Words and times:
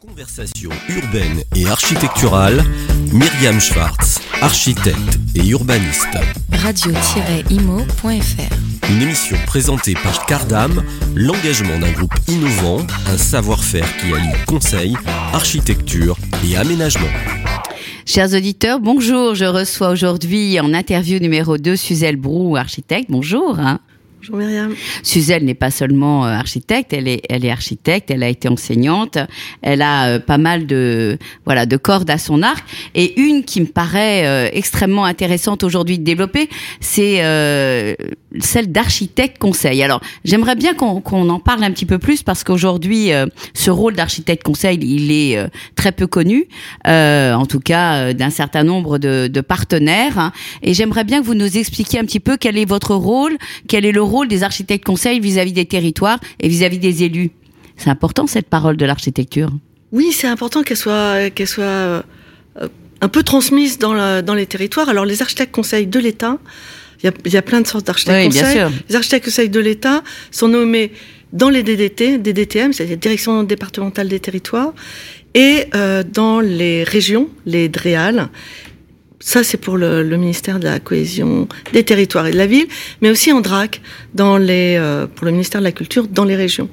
Conversation 0.00 0.70
urbaine 0.88 1.42
et 1.54 1.66
architecturale, 1.66 2.64
Myriam 3.12 3.60
Schwartz, 3.60 4.18
architecte 4.40 5.18
et 5.34 5.46
urbaniste. 5.46 6.16
Radio-imo.fr 6.52 8.08
Une 8.90 9.02
émission 9.02 9.36
présentée 9.46 9.92
par 9.92 10.24
Cardam, 10.24 10.82
l'engagement 11.14 11.78
d'un 11.78 11.92
groupe 11.92 12.14
innovant, 12.28 12.78
un 13.08 13.18
savoir-faire 13.18 13.84
qui 13.98 14.14
allie 14.14 14.32
conseil, 14.46 14.96
architecture 15.34 16.16
et 16.48 16.56
aménagement. 16.56 17.08
Chers 18.06 18.32
auditeurs, 18.32 18.80
bonjour. 18.80 19.34
Je 19.34 19.44
reçois 19.44 19.90
aujourd'hui 19.90 20.58
en 20.60 20.72
interview 20.72 21.18
numéro 21.18 21.58
2 21.58 21.76
Suzelle 21.76 22.16
Brou, 22.16 22.56
architecte. 22.56 23.10
Bonjour. 23.10 23.58
Bonjour. 24.28 24.38
Suzelle 25.02 25.44
n'est 25.44 25.54
pas 25.54 25.70
seulement 25.70 26.26
euh, 26.26 26.30
architecte, 26.30 26.92
elle 26.92 27.08
est, 27.08 27.22
elle 27.30 27.44
est 27.44 27.50
architecte, 27.50 28.10
elle 28.10 28.22
a 28.22 28.28
été 28.28 28.48
enseignante, 28.48 29.16
elle 29.62 29.80
a 29.80 30.08
euh, 30.08 30.18
pas 30.18 30.36
mal 30.36 30.66
de, 30.66 31.18
voilà, 31.46 31.64
de 31.64 31.76
cordes 31.78 32.10
à 32.10 32.18
son 32.18 32.42
arc. 32.42 32.62
Et 32.94 33.18
une 33.18 33.44
qui 33.44 33.62
me 33.62 33.66
paraît 33.66 34.26
euh, 34.26 34.50
extrêmement 34.52 35.06
intéressante 35.06 35.64
aujourd'hui 35.64 35.98
de 35.98 36.04
développer, 36.04 36.50
c'est 36.80 37.20
celle 38.40 38.70
d'architecte 38.70 39.38
conseil. 39.38 39.82
Alors, 39.82 40.00
j'aimerais 40.24 40.54
bien 40.54 40.74
qu'on 40.74 41.28
en 41.30 41.40
parle 41.40 41.64
un 41.64 41.70
petit 41.70 41.86
peu 41.86 41.98
plus 41.98 42.22
parce 42.22 42.44
qu'aujourd'hui, 42.44 43.10
ce 43.54 43.70
rôle 43.70 43.94
d'architecte 43.94 44.42
conseil, 44.42 44.78
il 44.82 45.10
est 45.10 45.38
très 45.74 45.92
peu 45.92 46.06
connu, 46.06 46.46
en 46.84 47.46
tout 47.46 47.60
cas 47.60 48.12
d'un 48.12 48.30
certain 48.30 48.64
nombre 48.64 48.98
de, 48.98 49.28
de 49.28 49.40
partenaires. 49.40 50.32
Et 50.62 50.74
j'aimerais 50.74 51.04
bien 51.04 51.20
que 51.20 51.26
vous 51.26 51.34
nous 51.34 51.56
expliquiez 51.56 51.98
un 51.98 52.04
petit 52.04 52.20
peu 52.20 52.36
quel 52.36 52.56
est 52.56 52.64
votre 52.64 52.94
rôle, 52.94 53.36
quel 53.68 53.84
est 53.84 53.92
le 53.92 54.02
rôle 54.10 54.28
des 54.28 54.42
architectes 54.42 54.84
conseils 54.84 55.20
vis-à-vis 55.20 55.52
des 55.52 55.64
territoires 55.64 56.20
et 56.40 56.48
vis-à-vis 56.48 56.78
des 56.78 57.04
élus. 57.04 57.30
C'est 57.76 57.90
important 57.90 58.26
cette 58.26 58.48
parole 58.48 58.76
de 58.76 58.84
l'architecture. 58.84 59.50
Oui, 59.92 60.12
c'est 60.12 60.26
important 60.26 60.62
qu'elle 60.62 60.76
soit, 60.76 61.30
qu'elle 61.30 61.48
soit 61.48 61.64
euh, 61.64 62.02
un 63.00 63.08
peu 63.08 63.22
transmise 63.22 63.78
dans, 63.78 64.22
dans 64.22 64.34
les 64.34 64.46
territoires. 64.46 64.88
Alors 64.88 65.04
les 65.04 65.22
architectes 65.22 65.54
conseils 65.54 65.86
de 65.86 65.98
l'État, 65.98 66.38
il 67.02 67.32
y 67.32 67.36
a, 67.36 67.42
plein 67.42 67.62
de 67.62 67.66
sortes 67.66 67.86
d'architectes 67.86 68.26
conseils. 68.26 68.66
Les 68.88 68.96
architectes 68.96 69.24
conseils 69.24 69.48
de 69.48 69.60
l'État 69.60 70.02
sont 70.30 70.48
nommés 70.48 70.92
dans 71.32 71.48
les 71.48 71.62
DDT, 71.62 72.18
DDTM, 72.18 72.72
c'est-à-dire 72.72 72.96
Direction 72.98 73.42
départementale 73.42 74.08
des 74.08 74.20
territoires, 74.20 74.72
et 75.34 75.66
euh, 75.74 76.02
dans 76.02 76.40
les 76.40 76.82
régions, 76.84 77.28
les 77.46 77.68
DREAL, 77.68 78.28
ça, 79.20 79.44
c'est 79.44 79.58
pour 79.58 79.76
le, 79.76 80.02
ministère 80.16 80.58
de 80.58 80.64
la 80.64 80.80
cohésion 80.80 81.46
des 81.72 81.84
territoires 81.84 82.26
et 82.26 82.32
de 82.32 82.38
la 82.38 82.46
ville, 82.46 82.66
mais 83.02 83.10
aussi 83.10 83.32
en 83.32 83.40
DRAC, 83.40 83.82
dans 84.14 84.38
les, 84.38 84.76
euh, 84.78 85.06
pour 85.06 85.26
le 85.26 85.32
ministère 85.32 85.60
de 85.60 85.66
la 85.66 85.72
culture, 85.72 86.08
dans 86.08 86.24
les 86.24 86.36
régions. 86.36 86.68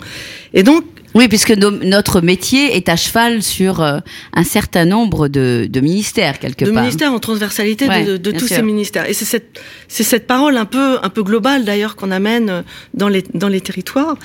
Et 0.54 0.64
donc, 0.64 0.86
oui, 1.14 1.28
puisque 1.28 1.52
notre 1.52 2.22
métier 2.22 2.76
est 2.76 2.90
à 2.90 2.96
cheval 2.96 3.42
sur 3.42 3.82
euh, 3.82 4.00
un 4.34 4.44
certain 4.44 4.86
nombre 4.86 5.28
de, 5.28 5.68
de, 5.70 5.80
ministères 5.80 6.38
quelque 6.38 6.66
part. 6.66 6.74
De 6.74 6.80
ministères 6.80 7.12
en 7.12 7.20
transversalité 7.20 7.88
de, 7.88 8.18
de 8.18 8.32
tous 8.32 8.48
ces 8.48 8.62
ministères. 8.62 9.10
Et 9.10 9.14
c'est 9.14 9.26
cette, 9.26 9.60
c'est 9.88 10.04
cette 10.04 10.28
parole 10.28 10.58
un 10.58 10.66
peu, 10.66 11.00
un 11.02 11.10
peu 11.10 11.24
globale 11.24 11.66
d'ailleurs 11.66 11.96
qu'on 11.96 12.12
amène 12.12 12.50
euh, 12.50 12.62
dans 12.94 13.10
les, 13.10 13.24
dans 13.34 13.48
les 13.48 13.62
territoires 13.62 14.18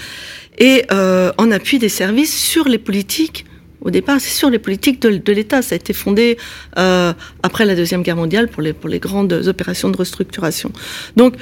et 0.59 0.85
euh, 0.93 1.33
en 1.39 1.51
appui 1.51 1.79
des 1.79 1.89
services 1.89 2.37
sur 2.37 2.69
les 2.69 2.79
politiques 2.79 3.47
au 3.85 3.91
départ, 3.91 4.21
c'est 4.21 4.31
sur 4.31 4.49
les 4.49 4.59
politiques 4.59 5.03
de, 5.03 5.33
l'État. 5.33 5.63
Ça 5.63 5.75
a 5.75 5.77
été 5.77 5.93
fondé 5.93 6.39
euh, 6.79 7.13
après 7.43 7.65
la 7.65 7.75
Deuxième 7.75 8.03
Guerre 8.03 8.17
mondiale 8.17 8.49
pour 8.49 8.63
les, 8.63 8.73
pour 8.73 8.89
les 8.89 8.99
grandes 8.99 9.33
opérations 9.33 9.89
de 9.89 9.97
restructuration. 9.97 10.71
Donc, 11.17 11.35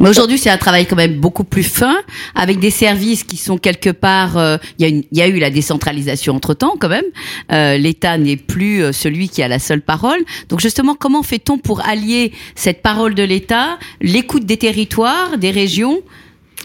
mais 0.00 0.08
aujourd'hui, 0.08 0.38
c'est 0.38 0.50
un 0.50 0.58
travail 0.58 0.86
quand 0.86 0.96
même 0.96 1.20
beaucoup 1.20 1.44
plus 1.44 1.62
fin, 1.62 1.96
avec 2.34 2.58
des 2.58 2.72
services 2.72 3.22
qui 3.22 3.36
sont 3.36 3.58
quelque 3.58 3.90
part. 3.90 4.36
Euh, 4.36 4.56
il 4.80 4.88
y, 4.88 5.06
y, 5.12 5.22
a 5.22 5.28
eu 5.28 5.38
la 5.38 5.50
décentralisation 5.50 6.34
entre 6.34 6.52
temps, 6.52 6.74
quand 6.78 6.88
même. 6.88 7.04
Euh, 7.52 7.78
L'État 7.78 8.18
n'est 8.18 8.36
plus 8.36 8.92
celui 8.92 9.28
qui 9.28 9.40
a 9.40 9.46
la 9.46 9.60
seule 9.60 9.82
parole. 9.82 10.18
Donc 10.48 10.58
justement, 10.58 10.96
comment 10.96 11.22
fait-on 11.22 11.58
pour 11.58 11.86
allier 11.86 12.32
cette 12.56 12.82
parole 12.82 13.14
de 13.14 13.22
l'État, 13.22 13.78
l'écoute 14.00 14.44
des 14.44 14.56
territoires, 14.56 15.38
des 15.38 15.52
régions? 15.52 16.00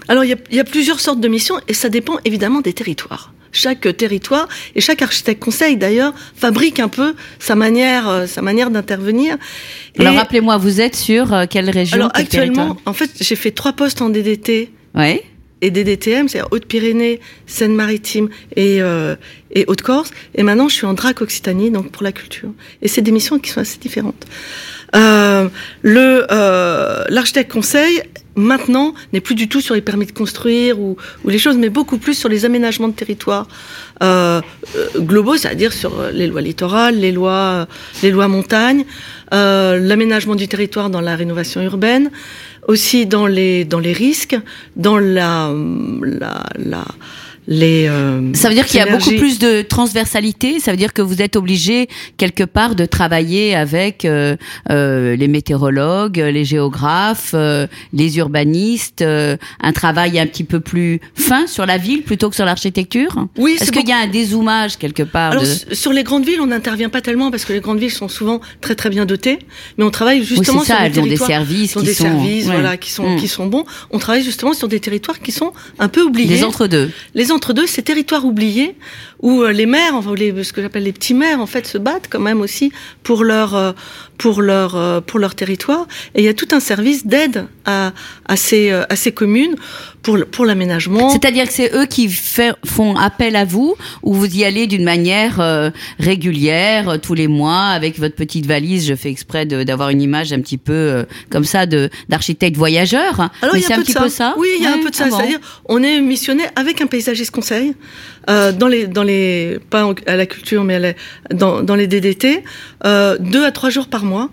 Alors, 0.07 0.23
il 0.23 0.35
y, 0.51 0.55
y 0.55 0.59
a 0.59 0.63
plusieurs 0.63 0.99
sortes 0.99 1.19
de 1.19 1.27
missions, 1.27 1.59
et 1.67 1.75
ça 1.75 1.89
dépend 1.89 2.17
évidemment 2.25 2.61
des 2.61 2.73
territoires 2.73 3.31
chaque 3.51 3.95
territoire 3.97 4.47
et 4.75 4.81
chaque 4.81 5.01
architecte 5.01 5.41
conseil 5.43 5.77
d'ailleurs 5.77 6.13
fabrique 6.35 6.79
un 6.79 6.87
peu 6.87 7.15
sa 7.39 7.55
manière 7.55 8.07
euh, 8.07 8.27
sa 8.27 8.41
manière 8.41 8.69
d'intervenir. 8.69 9.37
Alors 9.97 10.15
rappelez-moi, 10.15 10.57
vous 10.57 10.81
êtes 10.81 10.95
sur 10.95 11.33
euh, 11.33 11.45
quelle 11.49 11.69
région 11.69 11.95
Alors 11.95 12.11
actuellement, 12.13 12.77
en 12.85 12.93
fait, 12.93 13.11
j'ai 13.19 13.35
fait 13.35 13.51
trois 13.51 13.73
postes 13.73 14.01
en 14.01 14.09
DDT. 14.09 14.71
Ouais. 14.95 15.23
Et 15.61 15.71
DDTM, 15.71 16.29
c'est 16.29 16.41
Haute-Pyrénées, 16.51 17.19
Seine-Maritime 17.45 18.29
et, 18.55 18.81
euh, 18.81 19.15
et 19.51 19.65
Haute-Corse. 19.67 20.11
Et 20.35 20.43
maintenant, 20.43 20.69
je 20.69 20.75
suis 20.75 20.85
en 20.85 20.93
DRAC 20.93 21.21
Occitanie, 21.21 21.69
donc 21.69 21.91
pour 21.91 22.03
la 22.03 22.13
culture. 22.13 22.51
Et 22.81 22.87
c'est 22.87 23.01
des 23.01 23.11
missions 23.11 23.39
qui 23.39 23.49
sont 23.49 23.59
assez 23.59 23.77
différentes. 23.77 24.25
Euh, 24.95 25.48
le 25.81 26.25
euh, 26.31 27.05
l'architecte 27.09 27.51
conseil 27.51 28.01
maintenant 28.35 28.93
n'est 29.11 29.19
plus 29.19 29.35
du 29.35 29.49
tout 29.49 29.61
sur 29.61 29.75
les 29.75 29.81
permis 29.81 30.05
de 30.05 30.11
construire 30.11 30.79
ou, 30.79 30.95
ou, 31.23 31.29
les 31.29 31.37
choses, 31.37 31.57
mais 31.57 31.69
beaucoup 31.69 31.97
plus 31.97 32.13
sur 32.13 32.29
les 32.29 32.45
aménagements 32.45 32.87
de 32.87 32.93
territoire. 32.93 33.47
Euh, 34.01 34.41
euh 34.75 34.99
globaux, 34.99 35.35
c'est-à-dire 35.35 35.73
sur 35.73 35.91
les 36.13 36.27
lois 36.27 36.41
littorales, 36.41 36.95
les 36.95 37.11
lois, 37.11 37.67
les 38.01 38.11
lois 38.11 38.27
montagne, 38.27 38.85
euh, 39.33 39.77
l'aménagement 39.79 40.35
du 40.35 40.47
territoire 40.47 40.89
dans 40.89 41.01
la 41.01 41.15
rénovation 41.15 41.61
urbaine, 41.61 42.11
aussi 42.67 43.05
dans 43.05 43.27
les 43.27 43.65
dans 43.65 43.79
les 43.79 43.93
risques, 43.93 44.37
dans 44.75 44.97
la 44.97 45.53
la, 46.01 46.43
la 46.57 46.85
les. 47.49 47.87
Euh, 47.89 48.31
ça 48.33 48.47
veut 48.47 48.53
dire 48.53 48.65
qu'il 48.65 48.79
y 48.79 48.83
a 48.83 48.85
beaucoup 48.85 49.09
plus 49.17 49.39
de 49.39 49.63
transversalité. 49.63 50.59
Ça 50.59 50.71
veut 50.71 50.77
dire 50.77 50.93
que 50.93 51.01
vous 51.01 51.21
êtes 51.21 51.35
obligé 51.35 51.89
quelque 52.17 52.43
part 52.43 52.75
de 52.75 52.85
travailler 52.85 53.55
avec 53.55 54.05
euh, 54.05 54.37
euh, 54.69 55.15
les 55.15 55.27
météorologues, 55.27 56.17
les 56.17 56.45
géographes, 56.45 57.31
euh, 57.33 57.65
les 57.91 58.17
urbanistes, 58.17 59.01
euh, 59.01 59.35
un 59.61 59.73
travail 59.73 60.19
un 60.19 60.27
petit 60.27 60.43
peu 60.43 60.59
plus 60.59 61.01
fin 61.15 61.47
sur 61.47 61.65
la 61.65 61.77
ville 61.77 62.03
plutôt 62.03 62.29
que 62.29 62.35
sur 62.35 62.45
l'architecture? 62.45 63.25
Oui. 63.37 63.57
Est-ce 63.59 63.71
qu'il 63.71 63.87
y 63.87 63.91
a 63.91 63.97
un 63.97 64.07
dézoomage 64.07 64.77
quelque 64.77 65.03
part 65.03 65.31
Alors, 65.31 65.43
sur 65.71 65.91
les 65.91 66.03
grandes 66.03 66.25
villes, 66.25 66.41
on 66.41 66.47
n'intervient 66.47 66.89
pas 66.89 67.01
tellement 67.01 67.31
parce 67.31 67.45
que 67.45 67.53
les 67.53 67.61
grandes 67.61 67.79
villes 67.79 67.91
sont 67.91 68.09
souvent 68.09 68.41
très 68.61 68.75
très 68.75 68.91
bien 68.91 69.07
dotées, 69.07 69.39
mais 69.77 69.83
on 69.83 69.91
travaille 69.91 70.23
justement 70.23 70.59
oui, 70.59 70.67
ça, 70.67 70.75
sur 70.75 70.83
elles 70.83 70.91
des 70.91 70.99
ont 70.99 71.05
des 71.07 71.17
services 71.17 71.73
qui 71.73 71.83
des 71.83 71.93
sont, 71.93 72.03
services, 72.03 72.45
voilà, 72.45 72.77
qui 72.77 72.91
sont 72.91 73.15
mm. 73.15 73.19
qui 73.19 73.27
sont 73.27 73.47
bons. 73.47 73.65
On 73.89 73.97
travaille 73.97 74.23
justement 74.23 74.53
sur 74.53 74.67
des 74.67 74.79
territoires 74.79 75.19
qui 75.19 75.31
sont 75.31 75.51
un 75.79 75.87
peu 75.87 76.03
oubliés. 76.03 76.27
Les 76.27 76.43
entre 76.43 76.67
deux. 76.67 76.91
Les 77.15 77.31
entre 77.31 77.38
deux, 77.53 77.67
ces 77.67 77.83
territoires 77.83 78.25
oubliés 78.25 78.75
où 79.21 79.41
euh, 79.41 79.51
les 79.51 79.65
maires, 79.65 79.95
enfin, 79.95 80.13
les, 80.15 80.43
ce 80.43 80.53
que 80.53 80.61
j'appelle 80.61 80.83
les 80.83 80.93
petits 80.93 81.13
maires, 81.13 81.39
en 81.39 81.45
fait, 81.45 81.67
se 81.67 81.77
battent 81.77 82.07
quand 82.09 82.19
même 82.19 82.41
aussi 82.41 82.71
pour 83.03 83.23
leur, 83.23 83.55
euh, 83.55 83.71
pour 84.17 84.41
leur, 84.41 84.75
euh, 84.75 85.01
pour 85.01 85.19
leur 85.19 85.35
territoire. 85.35 85.87
Et 86.15 86.21
il 86.21 86.25
y 86.25 86.29
a 86.29 86.33
tout 86.33 86.47
un 86.51 86.59
service 86.59 87.05
d'aide 87.05 87.45
à, 87.65 87.91
à, 88.27 88.35
ces, 88.35 88.71
à 88.71 88.95
ces 88.95 89.11
communes 89.11 89.55
pour, 90.01 90.17
pour 90.31 90.45
l'aménagement. 90.45 91.09
C'est-à-dire 91.09 91.45
que 91.47 91.53
c'est 91.53 91.73
eux 91.75 91.85
qui 91.85 92.09
fait, 92.09 92.53
font 92.65 92.95
appel 92.95 93.35
à 93.35 93.45
vous 93.45 93.75
ou 94.03 94.13
vous 94.13 94.37
y 94.37 94.43
allez 94.43 94.67
d'une 94.67 94.83
manière 94.83 95.39
euh, 95.39 95.69
régulière, 95.99 96.99
tous 97.01 97.13
les 97.13 97.27
mois, 97.27 97.67
avec 97.67 97.99
votre 97.99 98.15
petite 98.15 98.45
valise. 98.45 98.87
Je 98.87 98.95
fais 98.95 99.09
exprès 99.09 99.45
d'avoir 99.45 99.89
une 99.89 100.01
image 100.01 100.31
un 100.33 100.39
petit 100.39 100.57
peu 100.57 100.73
euh, 100.73 101.03
comme 101.29 101.43
ça 101.43 101.65
de 101.65 101.89
d'architecte 102.07 102.57
voyageur. 102.57 103.29
Alors, 103.41 103.55
Mais 103.55 103.61
il 103.61 103.69
y 103.69 103.71
a 103.71 103.75
un, 103.75 103.79
un 103.79 103.83
petit 103.83 103.93
peu, 103.93 104.03
peu 104.03 104.09
ça. 104.09 104.35
Oui, 104.37 104.47
il 104.57 104.63
y 104.63 104.67
a 104.67 104.71
ouais, 104.71 104.79
un 104.79 104.83
peu 104.83 104.89
de 104.89 104.95
ça. 104.95 105.05
Ah 105.07 105.09
bon. 105.09 105.17
C'est-à-dire, 105.17 105.39
on 105.65 105.83
est 105.83 105.99
missionné 106.01 106.43
avec 106.55 106.81
un 106.81 106.87
paysagiste 106.87 107.31
conseil 107.31 107.73
euh, 108.29 108.51
dans 108.51 108.67
les, 108.67 108.87
dans 108.87 109.03
les, 109.03 109.08
pas 109.69 109.93
à 110.05 110.15
la 110.15 110.25
culture, 110.25 110.63
mais 110.63 110.79
la, 110.79 110.93
dans, 111.33 111.61
dans 111.61 111.75
les 111.75 111.87
DDT, 111.87 112.43
euh, 112.85 113.17
deux 113.19 113.45
à 113.45 113.51
trois 113.51 113.69
jours 113.69 113.87
par 113.87 114.03
mois 114.03 114.29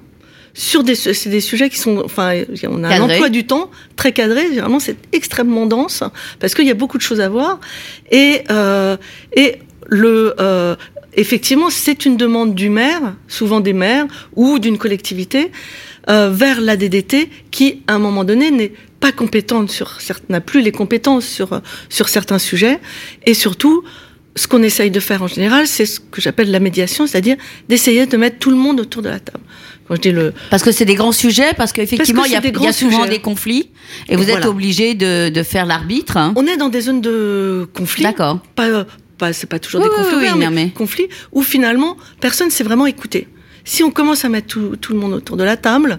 sur 0.56 0.82
des, 0.82 0.94
c'est 0.94 1.28
des 1.28 1.42
sujets 1.42 1.68
qui 1.68 1.78
sont, 1.78 2.02
enfin, 2.02 2.32
on 2.66 2.82
a 2.82 2.88
Cadré. 2.88 2.94
un 2.94 3.02
emploi 3.02 3.28
du 3.28 3.46
temps 3.46 3.70
très 3.94 4.12
cadré. 4.12 4.48
Généralement, 4.48 4.80
c'est 4.80 4.96
extrêmement 5.12 5.66
dense 5.66 6.02
parce 6.40 6.54
qu'il 6.54 6.66
y 6.66 6.70
a 6.70 6.74
beaucoup 6.74 6.96
de 6.96 7.02
choses 7.02 7.20
à 7.20 7.28
voir. 7.28 7.60
Et 8.10 8.42
euh, 8.50 8.96
et 9.34 9.58
le 9.86 10.34
euh, 10.40 10.74
effectivement, 11.12 11.68
c'est 11.68 12.06
une 12.06 12.16
demande 12.16 12.54
du 12.54 12.70
maire, 12.70 13.14
souvent 13.28 13.60
des 13.60 13.74
maires 13.74 14.06
ou 14.34 14.58
d'une 14.58 14.78
collectivité, 14.78 15.52
euh, 16.08 16.30
vers 16.30 16.62
la 16.62 16.78
DDT 16.78 17.28
qui, 17.50 17.82
à 17.86 17.94
un 17.94 17.98
moment 17.98 18.24
donné, 18.24 18.50
n'est 18.50 18.72
pas 18.98 19.12
compétente 19.12 19.70
sur 19.70 19.98
n'a 20.30 20.40
plus 20.40 20.62
les 20.62 20.72
compétences 20.72 21.26
sur 21.26 21.60
sur 21.90 22.08
certains 22.08 22.38
sujets 22.38 22.80
et 23.26 23.34
surtout 23.34 23.84
ce 24.36 24.46
qu'on 24.46 24.62
essaye 24.62 24.90
de 24.90 25.00
faire 25.00 25.22
en 25.22 25.26
général, 25.26 25.66
c'est 25.66 25.86
ce 25.86 25.98
que 25.98 26.20
j'appelle 26.20 26.50
la 26.50 26.60
médiation, 26.60 27.06
c'est-à-dire 27.06 27.36
d'essayer 27.68 28.06
de 28.06 28.16
mettre 28.16 28.38
tout 28.38 28.50
le 28.50 28.56
monde 28.56 28.78
autour 28.80 29.02
de 29.02 29.08
la 29.08 29.18
table. 29.18 29.42
Quand 29.88 29.96
je 29.96 30.00
dis 30.00 30.10
le... 30.12 30.32
Parce 30.50 30.62
que 30.62 30.72
c'est 30.72 30.84
des 30.84 30.94
grands 30.94 31.12
sujets, 31.12 31.52
parce 31.56 31.72
qu'effectivement, 31.72 32.24
il 32.24 32.28
que 32.30 32.60
y, 32.60 32.62
y 32.64 32.66
a 32.68 32.72
souvent 32.72 32.98
sujets. 33.04 33.08
des 33.10 33.18
conflits, 33.20 33.70
et 34.08 34.16
vous 34.16 34.28
êtes 34.30 34.44
obligé 34.44 34.94
de, 34.94 35.28
de 35.30 35.42
faire 35.42 35.64
l'arbitre. 35.64 36.16
hein. 36.16 36.32
On 36.36 36.46
est 36.46 36.56
dans 36.56 36.68
des 36.68 36.82
zones 36.82 37.00
de 37.00 37.68
conflit. 37.74 38.02
D'accord. 38.02 38.40
Pas, 38.56 38.84
pas, 39.16 39.32
c'est 39.32 39.46
pas 39.48 39.58
toujours 39.58 39.80
Oui, 39.82 39.88
des 39.88 39.94
conflits, 39.94 40.16
oui, 40.18 40.28
oui, 40.32 40.38
mais, 40.38 40.50
mais- 40.50 40.70
conflits 40.70 41.08
où 41.32 41.42
finalement 41.42 41.96
personne 42.20 42.50
s'est 42.50 42.64
vraiment 42.64 42.86
écouté. 42.86 43.28
Si 43.66 43.82
on 43.82 43.90
commence 43.90 44.24
à 44.24 44.28
mettre 44.28 44.46
tout, 44.46 44.76
tout 44.80 44.92
le 44.94 44.98
monde 45.00 45.12
autour 45.12 45.36
de 45.36 45.42
la 45.44 45.56
table, 45.56 45.98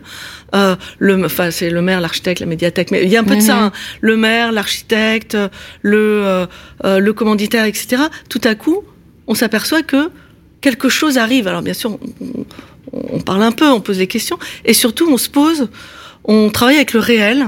euh, 0.55 0.75
le, 0.99 1.23
enfin 1.25 1.51
c'est 1.51 1.69
le 1.69 1.81
maire, 1.81 1.99
l'architecte, 2.01 2.39
la 2.39 2.45
médiathèque, 2.47 2.91
mais 2.91 3.03
il 3.03 3.09
y 3.09 3.17
a 3.17 3.19
un 3.19 3.25
peu 3.25 3.35
de 3.35 3.41
ça, 3.41 3.55
Mhm. 3.57 3.63
hein. 3.63 3.71
le 4.01 4.15
maire, 4.17 4.51
l'architecte, 4.53 5.37
le, 5.81 5.97
euh, 6.25 6.45
euh, 6.85 6.99
le 6.99 7.13
commanditaire, 7.13 7.65
etc. 7.65 8.03
Tout 8.29 8.41
à 8.45 8.55
coup, 8.55 8.83
on 9.27 9.35
s'aperçoit 9.35 9.81
que 9.83 10.09
quelque 10.61 10.87
chose 10.89 11.17
arrive. 11.17 11.47
Alors 11.47 11.61
bien 11.61 11.73
sûr, 11.73 11.91
on, 12.21 12.45
on, 12.93 13.19
parle 13.19 13.43
un 13.43 13.51
peu, 13.51 13.67
on 13.67 13.81
pose 13.81 13.97
des 13.97 14.07
questions, 14.07 14.39
et 14.63 14.73
surtout 14.73 15.07
on 15.11 15.17
se 15.17 15.29
pose, 15.29 15.67
on 16.27 16.49
travaille 16.49 16.75
avec 16.75 16.93
le 16.93 16.99
réel. 16.99 17.47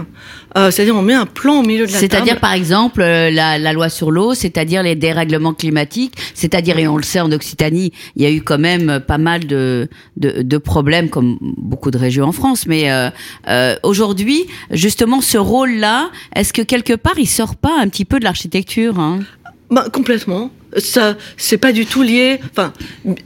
Euh, 0.57 0.71
c'est-à-dire 0.71 0.95
on 0.95 1.03
met 1.03 1.13
un 1.13 1.27
plan 1.27 1.59
au 1.59 1.63
milieu 1.63 1.85
de 1.85 1.91
la 1.91 1.99
table. 1.99 2.11
C'est-à-dire 2.11 2.39
par 2.39 2.53
exemple 2.53 3.01
euh, 3.01 3.29
la, 3.29 3.59
la, 3.59 3.71
loi 3.71 3.87
sur 3.89 4.09
l'eau, 4.09 4.33
c'est-à-dire 4.33 4.81
les 4.81 4.95
dérèglements 4.95 5.53
climatiques, 5.53 6.15
c'est-à-dire 6.33 6.79
et 6.79 6.87
on 6.87 6.97
le 6.97 7.03
sait 7.03 7.19
en 7.19 7.31
Occitanie, 7.31 7.93
il 8.15 8.23
y 8.23 8.25
a 8.25 8.31
eu 8.31 8.41
quand 8.41 8.57
même 8.57 8.99
pas 8.99 9.19
mal 9.19 9.45
de, 9.45 9.87
de, 10.17 10.41
de 10.41 10.57
problèmes 10.57 11.09
comme 11.09 11.37
beaucoup 11.39 11.91
de 11.91 11.99
régions 11.99 12.25
en 12.25 12.31
France. 12.31 12.65
Mais 12.65 12.91
euh, 12.91 13.09
euh 13.47 13.75
aujourd'hui, 13.83 14.45
justement, 14.71 15.21
ce 15.21 15.37
rôle-là, 15.37 16.09
est-ce 16.35 16.51
que 16.51 16.63
quelque 16.63 16.93
part 16.93 17.19
il 17.19 17.27
sort 17.27 17.55
pas 17.55 17.79
un 17.79 17.87
petit 17.89 18.05
peu 18.05 18.17
de 18.19 18.23
l'architecture 18.23 18.99
hein? 18.99 19.19
Bah, 19.69 19.85
complètement. 19.91 20.51
Ça, 20.77 21.15
c'est 21.37 21.57
pas 21.57 21.71
du 21.71 21.85
tout 21.85 22.01
lié. 22.01 22.39
Enfin, 22.51 22.73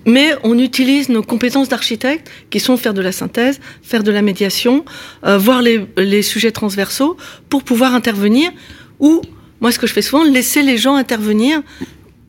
mais 0.06 0.34
on 0.44 0.58
utilise 0.58 1.10
nos 1.10 1.24
compétences 1.24 1.70
d'architecte, 1.70 2.30
qui 2.50 2.60
sont 2.60 2.78
faire 2.78 2.94
de 2.94 3.02
la 3.02 3.12
synthèse, 3.12 3.60
faire 3.82 4.04
de 4.04 4.12
la 4.12 4.22
médiation, 4.22 4.86
euh, 5.26 5.38
voir 5.38 5.62
les, 5.62 5.86
les, 5.98 6.22
sujets 6.22 6.52
transversaux, 6.52 7.18
pour 7.50 7.64
pouvoir 7.64 7.94
intervenir. 7.96 8.52
Ou 9.00 9.22
moi, 9.62 9.72
ce 9.72 9.80
que 9.80 9.88
je 9.88 9.94
fais 9.94 10.02
souvent, 10.02 10.24
laisser 10.24 10.62
les 10.62 10.78
gens 10.78 10.96
intervenir 10.96 11.62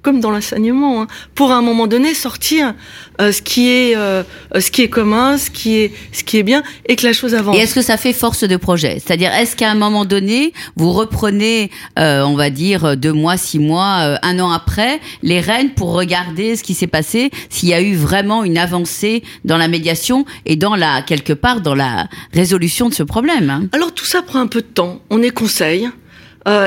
comme 0.05 0.21
dans 0.21 0.31
l'enseignement, 0.31 1.03
hein, 1.03 1.07
pour 1.35 1.51
à 1.51 1.57
un 1.57 1.63
moment 1.63 1.89
donné 1.89 2.15
sortir 2.15 2.75
euh, 3.21 3.33
ce 3.33 3.43
qui 3.43 3.71
est 3.71 3.97
euh, 3.97 4.23
ce 4.61 4.71
qui 4.71 4.83
est 4.83 4.89
commun, 4.89 5.39
ce 5.39 5.51
qui 5.51 5.77
est 5.77 5.93
ce 6.13 6.23
qui 6.23 6.37
est 6.37 6.43
bien, 6.43 6.63
et 6.87 6.95
que 6.95 7.07
la 7.07 7.15
chose 7.15 7.35
avance. 7.35 7.57
Et 7.57 7.61
est-ce 7.61 7.75
que 7.75 7.83
ça 7.83 7.97
fait 7.97 8.13
force 8.13 8.45
de 8.45 8.57
projet? 8.57 9.01
C'est-à-dire, 9.05 9.33
est-ce 9.33 9.57
qu'à 9.57 9.71
un 9.71 9.75
moment 9.75 10.05
donné, 10.05 10.53
vous 10.77 10.93
reprenez, 10.93 11.71
euh, 11.99 12.23
on 12.23 12.35
va 12.35 12.51
dire 12.51 12.97
deux 12.97 13.13
mois, 13.13 13.37
six 13.37 13.59
mois, 13.59 14.01
euh, 14.03 14.17
un 14.23 14.39
an 14.39 14.51
après, 14.51 15.01
les 15.23 15.41
rênes 15.41 15.71
pour 15.71 15.93
regarder 15.93 16.55
ce 16.55 16.63
qui 16.63 16.75
s'est 16.75 16.87
passé, 16.87 17.31
s'il 17.49 17.71
y 17.71 17.75
a 17.75 17.81
eu 17.81 17.97
vraiment 17.97 18.45
une 18.45 18.59
avancée 18.59 19.25
dans 19.45 19.57
la 19.57 19.69
médiation 19.69 20.27
et 20.45 20.57
dans 20.57 20.77
la 20.77 21.01
quelque 21.03 21.33
part 21.33 21.63
dans 21.63 21.75
la 21.75 22.09
résolution 22.35 22.91
de 22.91 22.95
ce 22.95 23.03
problème 23.03 23.49
hein? 23.49 23.63
Alors 23.73 23.93
tout 23.93 24.05
ça 24.05 24.21
prend 24.21 24.41
un 24.41 24.47
peu 24.49 24.61
de 24.61 24.67
temps. 24.67 25.01
On 25.09 25.23
est 25.23 25.31
conseil, 25.31 25.89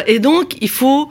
et 0.07 0.17
donc 0.17 0.57
il 0.59 0.69
faut 0.69 1.07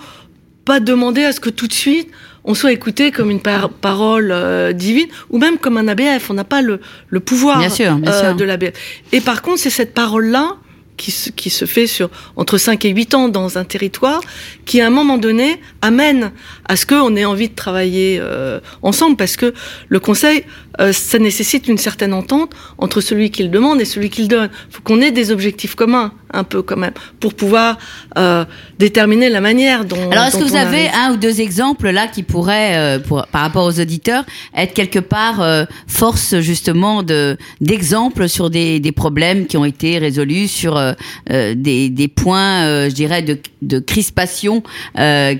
pas 0.66 0.80
demander 0.80 1.24
à 1.24 1.32
ce 1.32 1.40
que 1.40 1.48
tout 1.48 1.66
de 1.66 1.72
suite 1.72 2.10
on 2.44 2.54
soit 2.54 2.72
écouté 2.72 3.10
comme 3.10 3.30
une 3.30 3.40
par 3.40 3.70
parole 3.70 4.30
euh, 4.30 4.72
divine 4.72 5.08
ou 5.30 5.38
même 5.38 5.58
comme 5.58 5.76
un 5.78 5.88
ABF. 5.88 6.30
On 6.30 6.34
n'a 6.34 6.44
pas 6.44 6.62
le, 6.62 6.80
le 7.08 7.20
pouvoir 7.20 7.58
bien 7.58 7.68
sûr, 7.68 7.96
bien 7.96 8.12
euh, 8.12 8.20
sûr. 8.20 8.36
de 8.36 8.44
l'ABF. 8.44 8.72
Et 9.12 9.20
par 9.20 9.42
contre, 9.42 9.58
c'est 9.58 9.70
cette 9.70 9.94
parole-là 9.94 10.56
qui 10.96 11.10
se, 11.10 11.30
qui 11.30 11.50
se 11.50 11.64
fait 11.64 11.86
sur 11.86 12.08
entre 12.36 12.58
5 12.58 12.84
et 12.84 12.90
8 12.90 13.14
ans 13.14 13.28
dans 13.28 13.58
un 13.58 13.64
territoire, 13.64 14.20
qui 14.64 14.80
à 14.80 14.86
un 14.86 14.90
moment 14.90 15.18
donné 15.18 15.60
amène 15.82 16.32
à 16.68 16.76
ce 16.76 16.86
qu'on 16.86 17.16
ait 17.16 17.24
envie 17.24 17.48
de 17.48 17.54
travailler 17.54 18.18
euh, 18.20 18.60
ensemble, 18.82 19.16
parce 19.16 19.36
que 19.36 19.52
le 19.88 20.00
conseil, 20.00 20.44
euh, 20.80 20.92
ça 20.92 21.18
nécessite 21.18 21.68
une 21.68 21.78
certaine 21.78 22.12
entente 22.12 22.50
entre 22.78 23.00
celui 23.00 23.30
qui 23.30 23.42
le 23.42 23.48
demande 23.48 23.80
et 23.80 23.84
celui 23.84 24.10
qui 24.10 24.22
le 24.22 24.28
donne. 24.28 24.50
Il 24.70 24.74
faut 24.74 24.82
qu'on 24.82 25.00
ait 25.00 25.10
des 25.10 25.30
objectifs 25.30 25.74
communs, 25.74 26.12
un 26.32 26.44
peu 26.44 26.62
quand 26.62 26.76
même, 26.76 26.92
pour 27.20 27.34
pouvoir 27.34 27.78
euh, 28.18 28.44
déterminer 28.78 29.28
la 29.28 29.40
manière 29.40 29.84
dont. 29.84 30.10
Alors, 30.10 30.24
est-ce 30.26 30.38
que 30.38 30.44
vous 30.44 30.56
avez 30.56 30.88
arrive. 30.88 31.10
un 31.10 31.14
ou 31.14 31.16
deux 31.16 31.40
exemples 31.40 31.90
là 31.90 32.06
qui 32.06 32.22
pourraient, 32.22 32.76
euh, 32.76 32.98
pour, 32.98 33.26
par 33.26 33.42
rapport 33.42 33.64
aux 33.64 33.80
auditeurs, 33.80 34.24
être 34.56 34.74
quelque 34.74 34.98
part 34.98 35.44
force 35.86 36.38
justement 36.40 37.02
de 37.02 37.36
d'exemples 37.60 38.28
sur 38.28 38.50
des, 38.50 38.80
des 38.80 38.92
problèmes 38.92 39.46
qui 39.46 39.56
ont 39.56 39.64
été 39.64 39.98
résolus, 39.98 40.48
sur 40.48 40.80
des, 41.28 41.90
des 41.90 42.08
points, 42.08 42.88
je 42.88 42.94
dirais, 42.94 43.22
de, 43.22 43.38
de 43.62 43.78
crispation 43.78 44.62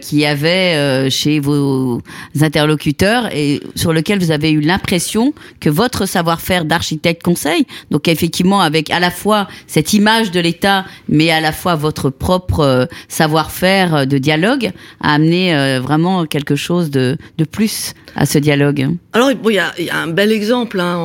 qui 0.01 0.17
y 0.17 0.27
avait 0.27 1.11
chez 1.11 1.41
vos 1.41 2.01
interlocuteurs 2.41 3.35
et 3.35 3.61
sur 3.75 3.93
lequel 3.93 4.19
vous 4.19 4.31
avez 4.31 4.51
eu 4.51 4.61
l'impression 4.61 5.26
que 5.61 5.71
votre 5.71 6.07
savoir-faire 6.07 6.65
d'architecte 6.65 7.23
conseil, 7.23 7.67
donc 7.91 8.09
effectivement 8.09 8.61
avec 8.61 8.91
à 8.91 9.01
la 9.01 9.11
fois 9.11 9.49
cette 9.67 9.93
image 9.93 10.31
de 10.31 10.41
l'État, 10.41 10.85
mais 11.09 11.31
à 11.31 11.41
la 11.41 11.53
fois 11.53 11.75
votre 11.75 12.11
propre 12.11 12.61
euh, 12.61 12.87
savoir-faire 13.09 14.07
de 14.07 14.19
dialogue, 14.19 14.71
a 15.01 15.15
amené 15.15 15.55
euh, 15.55 15.81
vraiment 15.81 16.27
quelque 16.27 16.57
chose 16.57 16.91
de, 16.91 17.17
de 17.39 17.45
plus 17.45 17.95
à 18.17 18.27
ce 18.27 18.39
dialogue. 18.39 18.89
Alors 19.13 19.31
il 19.31 19.53
y, 19.53 19.59
a, 19.59 19.73
un 19.93 20.09
bel 20.09 20.33
exemple 20.33 20.81
hein, 20.81 20.97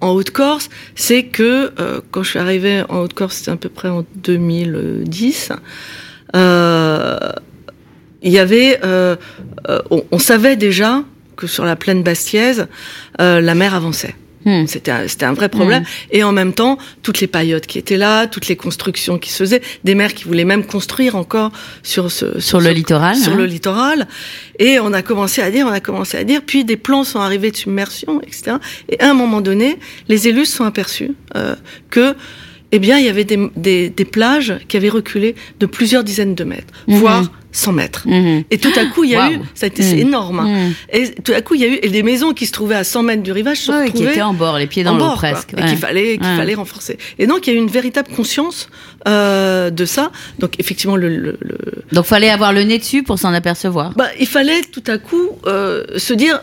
en, 0.00 0.08
Haute-Corse, 0.10 0.68
c'est 0.94 1.24
que 1.24 1.72
euh, 1.80 2.00
quand 2.10 2.22
je 2.22 2.30
suis 2.30 2.38
arrivée 2.38 2.82
en 2.88 2.98
Haute-Corse, 2.98 3.36
c'était 3.36 3.50
à 3.50 3.56
peu 3.56 3.68
près 3.68 3.88
en 3.88 4.04
2010. 4.16 5.52
Euh, 6.36 7.18
il 8.22 8.32
y 8.32 8.38
avait, 8.38 8.78
euh, 8.84 9.16
on, 9.90 10.18
savait 10.18 10.56
déjà 10.56 11.02
que 11.40 11.46
sur 11.46 11.64
la 11.64 11.76
plaine 11.76 12.02
bastiaise, 12.02 12.68
euh, 13.20 13.40
la 13.40 13.54
mer 13.54 13.74
avançait. 13.74 14.14
Hmm. 14.44 14.66
C'était 14.66 14.90
un, 14.90 15.06
un 15.20 15.32
vrai 15.34 15.48
problème. 15.48 15.82
Hmm. 15.82 16.12
Et 16.12 16.24
en 16.24 16.32
même 16.32 16.52
temps, 16.52 16.78
toutes 17.02 17.20
les 17.20 17.26
paillotes 17.26 17.66
qui 17.66 17.78
étaient 17.78 17.98
là, 17.98 18.26
toutes 18.26 18.48
les 18.48 18.56
constructions 18.56 19.18
qui 19.18 19.30
se 19.30 19.38
faisaient, 19.38 19.60
des 19.84 19.94
maires 19.94 20.14
qui 20.14 20.24
voulaient 20.24 20.44
même 20.44 20.64
construire 20.64 21.14
encore 21.16 21.50
sur 21.82 22.10
ce 22.10 22.32
sur, 22.32 22.42
sur 22.42 22.60
le 22.60 22.70
littoral, 22.70 23.16
sur 23.16 23.32
hein. 23.32 23.36
le 23.36 23.46
littoral. 23.46 24.08
Et 24.58 24.80
on 24.80 24.92
a 24.92 25.02
commencé 25.02 25.42
à 25.42 25.50
dire, 25.50 25.66
on 25.66 25.72
a 25.72 25.80
commencé 25.80 26.16
à 26.16 26.24
dire. 26.24 26.40
Puis 26.44 26.64
des 26.64 26.76
plans 26.76 27.04
sont 27.04 27.20
arrivés 27.20 27.50
de 27.50 27.56
submersion, 27.56 28.22
etc. 28.22 28.56
Et 28.88 28.98
à 29.00 29.10
un 29.10 29.14
moment 29.14 29.40
donné, 29.40 29.78
les 30.08 30.28
élus 30.28 30.46
se 30.46 30.56
sont 30.56 30.64
aperçus 30.64 31.12
euh, 31.36 31.54
que 31.90 32.14
eh 32.72 32.78
bien, 32.78 32.98
il 32.98 33.04
y 33.04 33.08
avait 33.08 33.24
des, 33.24 33.50
des, 33.56 33.90
des, 33.90 34.04
plages 34.04 34.54
qui 34.68 34.76
avaient 34.76 34.90
reculé 34.90 35.34
de 35.58 35.66
plusieurs 35.66 36.04
dizaines 36.04 36.36
de 36.36 36.44
mètres, 36.44 36.72
mmh. 36.86 36.94
voire 36.94 37.32
100 37.52 37.72
mètres. 37.72 38.02
Mmh. 38.06 38.44
Et 38.50 38.58
tout 38.58 38.72
à 38.76 38.86
coup, 38.86 39.04
il 39.04 39.10
y 39.10 39.16
a 39.16 39.26
wow. 39.26 39.32
eu, 39.32 39.38
ça 39.54 39.66
a 39.66 39.68
été 39.68 39.82
mmh. 39.82 39.98
énorme. 39.98 40.40
Hein. 40.40 40.70
Et 40.92 41.10
tout 41.10 41.32
à 41.32 41.40
coup, 41.40 41.54
il 41.54 41.60
y 41.60 41.64
a 41.64 41.68
eu 41.68 41.78
et 41.82 41.88
des 41.88 42.02
maisons 42.02 42.32
qui 42.32 42.46
se 42.46 42.52
trouvaient 42.52 42.76
à 42.76 42.84
100 42.84 43.02
mètres 43.02 43.22
du 43.22 43.32
rivage 43.32 43.58
se 43.58 43.72
retrouvaient 43.72 43.92
qui 43.92 44.04
étaient 44.04 44.22
en 44.22 44.34
bord, 44.34 44.58
les 44.58 44.66
pieds 44.66 44.84
dans 44.84 44.96
l'eau 44.96 45.10
presque, 45.14 45.52
ouais. 45.56 45.62
et 45.62 45.66
qu'il 45.66 45.78
fallait, 45.78 46.18
qu'il 46.18 46.36
fallait 46.36 46.54
renforcer. 46.54 46.98
Et 47.18 47.26
donc, 47.26 47.46
il 47.46 47.50
y 47.50 47.52
a 47.52 47.56
eu 47.56 47.62
une 47.62 47.70
véritable 47.70 48.08
conscience 48.14 48.68
euh, 49.08 49.70
de 49.70 49.84
ça. 49.84 50.12
Donc, 50.38 50.58
effectivement, 50.58 50.96
le, 50.96 51.08
le, 51.08 51.38
le... 51.40 51.58
donc 51.92 52.04
fallait 52.04 52.30
avoir 52.30 52.52
le 52.52 52.62
nez 52.62 52.78
dessus 52.78 53.02
pour 53.02 53.18
s'en 53.18 53.32
apercevoir. 53.32 53.92
Bah, 53.96 54.08
il 54.18 54.26
fallait 54.26 54.62
tout 54.62 54.84
à 54.86 54.98
coup 54.98 55.30
euh, 55.46 55.84
se 55.96 56.12
dire 56.12 56.40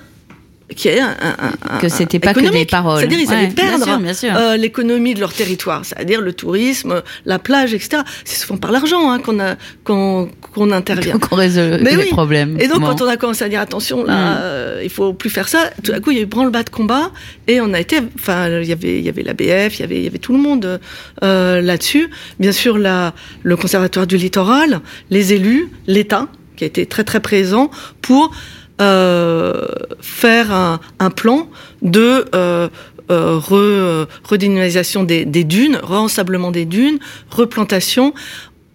qui 0.76 0.90
est 0.90 1.00
un, 1.00 1.16
un, 1.22 1.54
un 1.70 1.78
que 1.80 1.88
c'était 1.88 2.20
pas 2.20 2.34
que 2.34 2.50
des 2.50 2.66
paroles. 2.66 3.00
C'est-à-dire 3.00 3.20
ils 3.20 3.30
ouais, 3.30 3.36
allaient 3.36 3.48
perdre 3.48 3.88
euh, 4.24 4.58
l'économie 4.58 5.14
de 5.14 5.20
leur 5.22 5.32
territoire, 5.32 5.86
c'est-à-dire 5.86 6.20
le 6.20 6.34
tourisme, 6.34 7.04
la 7.26 7.40
plage, 7.40 7.74
etc. 7.74 8.04
C'est 8.26 8.38
souvent 8.38 8.58
par 8.58 8.72
l'argent 8.72 9.10
hein, 9.10 9.20
qu'on 9.20 9.40
a 9.40 9.56
qu'on 9.84 10.30
qu'on 10.54 10.72
intervient. 10.72 11.18
Qu'on 11.28 11.36
résout 11.36 11.78
les 11.80 11.98
oui. 11.98 12.10
problèmes. 12.10 12.60
Et 12.60 12.68
donc 12.68 12.82
bon. 12.82 12.88
quand 12.88 13.02
on 13.02 13.08
a 13.08 13.18
commencé 13.18 13.44
à 13.44 13.50
dire 13.50 13.62
attention 13.62 14.04
là, 14.04 14.14
mm. 14.14 14.38
euh, 14.40 14.82
il 14.84 14.90
faut 14.90 15.14
plus 15.14 15.30
faire 15.30 15.48
ça, 15.48 15.70
tout 15.84 15.94
à 15.94 16.00
coup 16.00 16.12
il 16.12 16.18
y 16.18 16.20
a 16.20 16.24
eu 16.24 16.26
branle-bas 16.26 16.64
de 16.64 16.70
combat 16.70 17.12
et 17.48 17.62
on 17.62 17.74
a 17.74 17.80
été, 17.80 18.00
enfin 18.16 18.62
il 18.62 18.68
y 18.68 18.72
avait 18.72 19.00
il 19.00 19.06
y 19.06 19.10
avait 19.10 19.24
la 19.24 19.34
BF, 19.34 19.80
il 19.80 19.82
y 19.82 19.84
avait 19.84 19.98
il 19.98 20.04
y 20.04 20.08
avait 20.08 20.20
tout 20.20 20.34
le 20.34 20.40
monde 20.40 20.80
euh, 21.24 21.62
là-dessus. 21.62 22.10
Bien 22.40 22.52
sûr 22.52 22.78
la 22.78 23.14
le 23.44 23.56
conservatoire 23.56 24.06
du 24.06 24.18
littoral, 24.18 24.82
les 25.10 25.34
élus, 25.34 25.70
l'État 25.88 26.28
qui 26.58 26.66
a 26.66 26.68
été 26.68 26.86
très 26.86 27.06
très 27.06 27.22
présent 27.22 27.72
pour 28.02 28.32
faire 28.80 30.52
un, 30.52 30.80
un, 31.00 31.10
plan 31.10 31.50
de 31.82 32.26
euh, 32.36 32.70
euh, 33.10 33.38
re, 33.38 34.08
redynamisation 34.24 35.04
des, 35.04 35.26
des, 35.26 35.44
dunes, 35.44 35.80
re-ensablement 35.82 36.52
des 36.52 36.66
dunes, 36.66 37.00
replantation, 37.30 38.14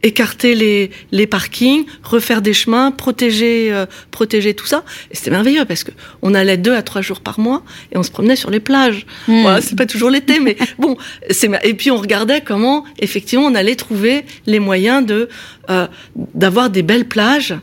écarter 0.02 0.54
les, 0.54 0.90
les 1.12 1.26
parkings, 1.26 1.84
refaire 2.02 2.42
des 2.42 2.52
chemins, 2.52 2.90
protéger, 2.90 3.72
euh, 3.72 3.86
protéger 4.10 4.54
tout 4.54 4.66
ça. 4.66 4.84
Et 5.10 5.16
c'était 5.16 5.30
merveilleux 5.30 5.64
parce 5.64 5.84
que 5.84 5.92
on 6.22 6.34
allait 6.34 6.56
deux 6.56 6.74
à 6.74 6.82
trois 6.82 7.02
jours 7.02 7.20
par 7.20 7.38
mois 7.38 7.62
et 7.92 7.96
on 7.96 8.02
se 8.02 8.10
promenait 8.10 8.36
sur 8.36 8.50
les 8.50 8.60
plages. 8.60 9.06
Mmh. 9.28 9.42
Voilà, 9.42 9.60
c'est 9.60 9.76
pas 9.76 9.86
toujours 9.86 10.10
l'été, 10.10 10.40
mais 10.40 10.56
bon. 10.78 10.96
C'est 11.30 11.50
et 11.64 11.74
puis 11.74 11.90
on 11.90 11.98
regardait 11.98 12.40
comment 12.40 12.84
effectivement 12.98 13.46
on 13.46 13.54
allait 13.54 13.76
trouver 13.76 14.24
les 14.46 14.58
moyens 14.58 15.04
de 15.06 15.28
euh, 15.70 15.86
d'avoir 16.16 16.70
des 16.70 16.82
belles 16.82 17.06
plages. 17.06 17.54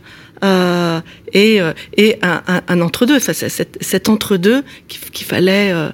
Euh, 0.42 1.02
et, 1.34 1.62
euh, 1.62 1.74
et 1.98 2.18
un, 2.22 2.42
un, 2.48 2.62
un 2.68 2.82
entre-deux, 2.82 3.18
enfin, 3.18 3.34
cet, 3.34 3.78
cet 3.82 4.10
entre-deux 4.10 4.64
qu'il 4.88 5.00
qu 5.12 5.24
fallait, 5.24 5.72
euh, 5.72 5.90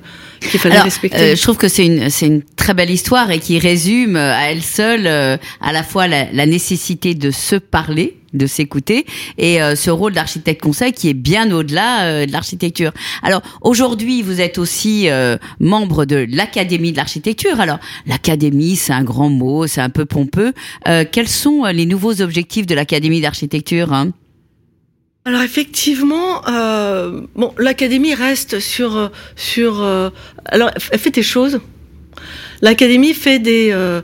qu'il 0.49 0.59
fallait 0.59 0.75
Alors, 0.75 0.85
respecter. 0.85 1.17
Euh, 1.17 1.35
je 1.35 1.41
trouve 1.41 1.57
que 1.57 1.67
c'est 1.67 1.85
une, 1.85 2.09
c'est 2.09 2.27
une 2.27 2.43
très 2.43 2.73
belle 2.73 2.91
histoire 2.91 3.31
et 3.31 3.39
qui 3.39 3.59
résume 3.59 4.15
à 4.15 4.51
elle 4.51 4.61
seule 4.61 5.07
euh, 5.07 5.37
à 5.61 5.71
la 5.71 5.83
fois 5.83 6.07
la, 6.07 6.31
la, 6.31 6.45
nécessité 6.45 7.15
de 7.15 7.31
se 7.31 7.55
parler, 7.55 8.17
de 8.33 8.47
s'écouter 8.47 9.05
et 9.37 9.61
euh, 9.61 9.75
ce 9.75 9.89
rôle 9.89 10.13
d'architecte 10.13 10.61
conseil 10.61 10.91
qui 10.93 11.09
est 11.09 11.13
bien 11.13 11.51
au-delà 11.51 12.25
de 12.25 12.31
l'architecture. 12.31 12.91
Alors 13.23 13.41
aujourd'hui, 13.61 14.21
vous 14.21 14.41
êtes 14.41 14.57
aussi 14.57 15.07
membre 15.59 16.05
de 16.05 16.25
l'Académie 16.29 16.91
de 16.91 16.97
l'architecture. 16.97 17.59
Alors 17.59 17.79
l'Académie, 18.05 18.75
c'est 18.75 18.93
un 18.93 19.03
grand 19.03 19.29
mot, 19.29 19.67
c'est 19.67 19.81
un 19.81 19.89
peu 19.89 20.05
pompeux. 20.05 20.53
quels 21.11 21.27
sont 21.27 21.65
les 21.65 21.85
nouveaux 21.85 22.21
objectifs 22.21 22.65
de 22.65 22.75
l'Académie 22.75 23.21
d'architecture 23.21 23.93
hein? 23.93 24.11
Alors 25.27 25.41
effectivement, 25.41 26.47
euh, 26.47 27.21
bon, 27.33 27.51
l'académie 27.57 28.13
reste 28.13 28.59
sur 28.59 29.09
sur. 29.35 29.81
Euh, 29.81 30.11
alors, 30.45 30.69
elle 30.91 30.99
fait 30.99 31.09
des 31.09 31.23
choses. 31.23 31.59
L'académie 32.61 33.15
fait 33.15 33.39
des 33.39 33.71
euh, 33.73 34.01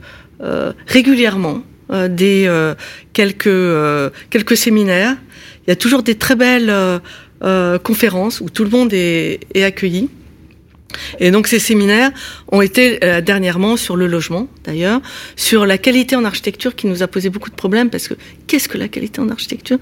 régulièrement 0.88 1.62
des 2.10 2.50
quelques 3.14 4.12
quelques 4.32 4.58
séminaires. 4.58 5.16
Il 5.68 5.70
y 5.70 5.74
a 5.74 5.76
toujours 5.76 6.02
des 6.02 6.16
très 6.16 6.36
belles 6.36 6.74
conférences 7.84 8.42
où 8.42 8.50
tout 8.50 8.64
le 8.64 8.72
monde 8.72 8.92
est, 8.92 9.42
est 9.54 9.64
accueilli. 9.64 10.10
Et 11.20 11.32
donc 11.32 11.48
ces 11.48 11.60
séminaires 11.60 12.12
ont 12.48 12.62
été 12.62 13.04
euh, 13.04 13.22
dernièrement 13.22 13.78
sur 13.78 13.96
le 13.96 14.08
logement, 14.08 14.48
d'ailleurs, 14.64 15.02
sur 15.36 15.66
la 15.66 15.78
qualité 15.78 16.16
en 16.16 16.26
architecture 16.26 16.76
qui 16.76 16.88
nous 16.88 17.04
a 17.04 17.08
posé 17.08 17.30
beaucoup 17.30 17.50
de 17.50 17.56
problèmes 17.56 17.90
parce 17.90 18.08
que 18.08 18.16
qu'est-ce 18.48 18.70
que 18.70 18.78
la 18.78 18.88
qualité 18.88 19.22
en 19.22 19.30
architecture? 19.30 19.78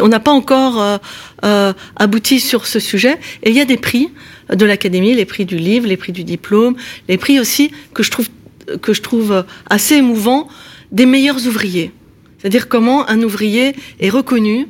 On 0.00 0.08
n'a 0.08 0.20
pas 0.20 0.30
encore 0.30 0.80
euh, 0.80 0.96
euh, 1.44 1.72
abouti 1.96 2.40
sur 2.40 2.66
ce 2.66 2.80
sujet. 2.80 3.18
Et 3.42 3.50
il 3.50 3.56
y 3.56 3.60
a 3.60 3.64
des 3.64 3.76
prix 3.76 4.10
de 4.52 4.64
l'académie, 4.64 5.14
les 5.14 5.24
prix 5.24 5.44
du 5.44 5.56
livre, 5.56 5.86
les 5.86 5.96
prix 5.96 6.12
du 6.12 6.24
diplôme, 6.24 6.76
les 7.08 7.18
prix 7.18 7.40
aussi 7.40 7.70
que 7.94 8.02
je 8.02 8.10
trouve 8.10 8.28
que 8.80 8.92
je 8.92 9.02
trouve 9.02 9.44
assez 9.68 9.96
émouvants 9.96 10.48
des 10.92 11.04
meilleurs 11.04 11.48
ouvriers. 11.48 11.90
C'est-à-dire 12.38 12.68
comment 12.68 13.08
un 13.08 13.20
ouvrier 13.22 13.74
est 13.98 14.08
reconnu, 14.08 14.68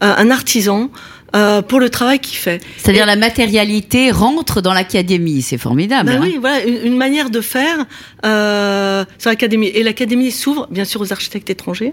un 0.00 0.30
artisan, 0.30 0.90
euh, 1.34 1.62
pour 1.62 1.80
le 1.80 1.90
travail 1.90 2.20
qu'il 2.20 2.38
fait. 2.38 2.60
C'est-à-dire 2.76 3.06
la 3.06 3.16
matérialité 3.16 4.10
rentre 4.10 4.60
dans 4.60 4.72
l'académie, 4.72 5.42
c'est 5.42 5.58
formidable. 5.58 6.08
Ben 6.10 6.18
hein. 6.18 6.20
oui, 6.22 6.36
voilà 6.40 6.64
une, 6.64 6.96
manière 6.96 7.30
de 7.30 7.40
faire 7.40 7.84
euh, 8.24 9.04
sur 9.18 9.30
l'académie. 9.30 9.68
Et 9.68 9.82
l'académie 9.82 10.30
s'ouvre 10.30 10.68
bien 10.70 10.84
sûr 10.84 11.00
aux 11.00 11.12
architectes 11.12 11.50
étrangers, 11.50 11.92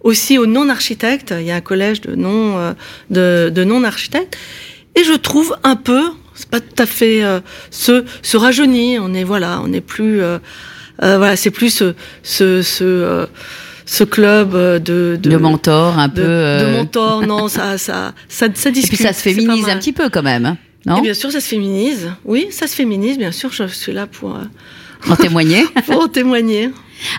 aussi 0.00 0.38
aux 0.38 0.46
non-architectes. 0.46 1.32
Il 1.38 1.46
y 1.46 1.52
a 1.52 1.56
un 1.56 1.60
collège 1.60 2.00
de 2.00 2.16
non 2.16 2.58
euh, 2.58 2.72
de, 3.10 3.50
de 3.54 3.64
non-architectes. 3.64 4.36
Et 4.96 5.04
je 5.04 5.14
trouve 5.14 5.56
un 5.62 5.76
peu, 5.76 6.02
c'est 6.34 6.48
pas 6.48 6.60
tout 6.60 6.82
à 6.82 6.86
fait 6.86 7.22
euh, 7.22 7.40
ce 7.70 8.04
ce 8.22 8.36
rajeuni. 8.36 8.98
On 8.98 9.14
est 9.14 9.24
voilà, 9.24 9.60
on 9.62 9.68
n'est 9.68 9.80
plus 9.80 10.20
euh, 10.22 10.38
voilà, 10.98 11.36
c'est 11.36 11.52
plus 11.52 11.70
ce 11.70 11.94
ce, 12.22 12.62
ce 12.62 13.26
ce 13.92 14.04
club 14.04 14.54
euh, 14.54 14.78
de 14.78 15.18
de, 15.20 15.30
de 15.30 15.36
mentor 15.36 15.98
un 15.98 16.08
peu 16.08 16.22
de, 16.22 16.26
euh... 16.26 16.76
mentor 16.78 17.26
non 17.26 17.48
ça 17.56 17.76
ça 17.76 18.14
ça 18.26 18.46
ça 18.54 18.70
discute. 18.70 18.94
Et 18.94 18.96
puis 18.96 19.04
ça 19.04 19.12
se 19.12 19.20
féminise 19.20 19.68
un 19.68 19.76
petit 19.76 19.92
peu 19.92 20.08
quand 20.08 20.22
même 20.22 20.46
hein, 20.46 20.56
non 20.86 20.96
Et 20.96 21.02
bien 21.02 21.12
sûr 21.12 21.30
ça 21.30 21.40
se 21.40 21.48
féminise. 21.48 22.10
Oui 22.24 22.46
ça 22.50 22.66
se 22.66 22.74
féminise 22.74 23.18
bien 23.18 23.32
sûr 23.32 23.52
je 23.52 23.66
suis 23.66 23.92
là 23.92 24.06
pour 24.06 24.34
euh... 24.34 25.10
en 25.10 25.16
témoigner. 25.16 25.64
pour 25.86 26.04
en 26.04 26.08
témoigner 26.08 26.70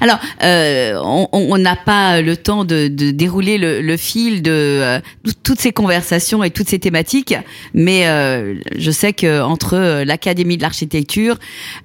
alors, 0.01 0.19
euh, 0.43 0.99
on 1.03 1.57
n'a 1.57 1.75
pas 1.75 2.21
le 2.21 2.37
temps 2.37 2.65
de, 2.65 2.87
de 2.87 3.11
dérouler 3.11 3.57
le, 3.57 3.81
le, 3.81 3.97
fil 3.97 4.41
de 4.41 4.51
euh, 4.51 4.99
toutes 5.43 5.59
ces 5.59 5.71
conversations 5.71 6.43
et 6.43 6.51
toutes 6.51 6.69
ces 6.69 6.79
thématiques, 6.79 7.35
mais 7.73 8.07
euh, 8.07 8.55
je 8.77 8.91
sais 8.91 9.13
que 9.13 9.41
entre 9.41 10.03
l'Académie 10.03 10.57
de 10.57 10.61
l'architecture, 10.61 11.37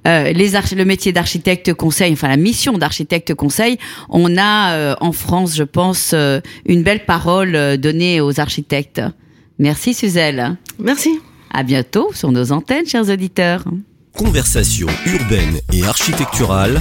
euh, 0.06 0.32
les 0.32 0.48
le 0.74 0.84
métier 0.84 1.12
d'architecte 1.12 1.72
conseil, 1.74 2.12
enfin 2.12 2.28
la 2.28 2.36
mission 2.36 2.78
d'architecte 2.78 3.34
conseil, 3.34 3.78
on 4.08 4.36
a 4.36 4.72
euh, 4.72 4.94
en 5.00 5.12
France, 5.12 5.54
je 5.56 5.62
pense, 5.62 6.12
euh, 6.14 6.40
une 6.66 6.82
belle 6.82 7.04
parole 7.04 7.78
donnée 7.78 8.20
aux 8.20 8.40
architectes. 8.40 9.02
Merci 9.58 9.94
Suzelle. 9.94 10.56
Merci. 10.78 11.20
À 11.52 11.62
bientôt 11.62 12.10
sur 12.14 12.30
nos 12.30 12.52
antennes, 12.52 12.86
chers 12.86 13.08
auditeurs. 13.08 13.64
Conversation 14.16 14.88
urbaine 15.06 15.60
et 15.72 15.84
architecturale, 15.84 16.80